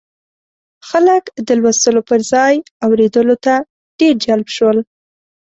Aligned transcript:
خلک 0.89 1.23
د 1.47 1.49
لوستلو 1.61 2.01
پر 2.09 2.19
ځای 2.31 2.53
اورېدلو 2.85 3.35
ته 3.45 3.53
ډېر 3.99 4.13
جلب 4.25 4.47
شول. 4.55 4.77